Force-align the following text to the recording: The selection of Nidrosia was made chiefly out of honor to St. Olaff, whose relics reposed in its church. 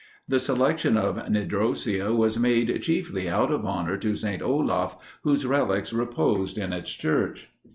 The 0.27 0.39
selection 0.39 0.97
of 0.97 1.29
Nidrosia 1.29 2.11
was 2.11 2.39
made 2.39 2.81
chiefly 2.81 3.29
out 3.29 3.51
of 3.51 3.67
honor 3.67 3.97
to 3.97 4.15
St. 4.15 4.41
Olaff, 4.41 4.97
whose 5.21 5.45
relics 5.45 5.93
reposed 5.93 6.57
in 6.57 6.73
its 6.73 6.89
church. 6.91 7.49